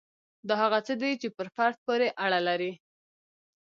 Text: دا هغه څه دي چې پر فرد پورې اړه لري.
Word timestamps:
دا 0.47 0.53
هغه 0.63 0.79
څه 0.87 0.93
دي 1.01 1.11
چې 1.21 1.27
پر 1.37 1.47
فرد 1.55 1.77
پورې 1.85 2.07
اړه 2.25 2.39
لري. 2.47 2.71